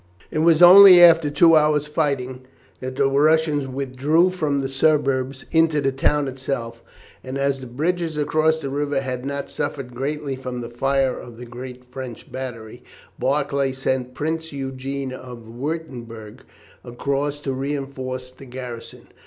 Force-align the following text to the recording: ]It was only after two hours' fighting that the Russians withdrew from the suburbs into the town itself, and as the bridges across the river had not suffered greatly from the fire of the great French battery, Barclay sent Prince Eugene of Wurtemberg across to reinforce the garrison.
]It 0.31 0.39
was 0.39 0.63
only 0.63 0.99
after 0.99 1.29
two 1.29 1.55
hours' 1.55 1.85
fighting 1.85 2.41
that 2.79 2.95
the 2.95 3.07
Russians 3.07 3.67
withdrew 3.67 4.31
from 4.31 4.61
the 4.61 4.67
suburbs 4.67 5.45
into 5.51 5.79
the 5.79 5.91
town 5.91 6.27
itself, 6.27 6.81
and 7.23 7.37
as 7.37 7.61
the 7.61 7.67
bridges 7.67 8.17
across 8.17 8.59
the 8.63 8.71
river 8.71 8.99
had 9.01 9.27
not 9.27 9.51
suffered 9.51 9.93
greatly 9.93 10.35
from 10.35 10.61
the 10.61 10.71
fire 10.71 11.15
of 11.19 11.37
the 11.37 11.45
great 11.45 11.85
French 11.85 12.31
battery, 12.31 12.83
Barclay 13.19 13.73
sent 13.73 14.15
Prince 14.15 14.51
Eugene 14.51 15.11
of 15.13 15.47
Wurtemberg 15.47 16.45
across 16.83 17.39
to 17.41 17.53
reinforce 17.53 18.31
the 18.31 18.45
garrison. 18.45 19.05